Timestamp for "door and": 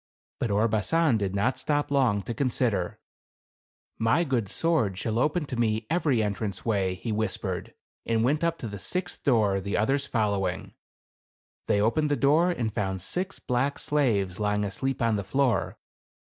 12.15-12.73